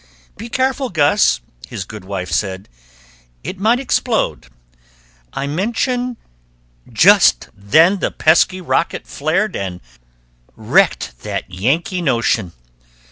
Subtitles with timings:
[0.35, 2.67] "Be careful, Gus," his good wife said;
[3.43, 4.47] "It might explode.
[5.31, 6.17] I mention"
[6.91, 9.79] Just then the pesky rocket flared And
[10.55, 12.53] wrecked that Yankee notion.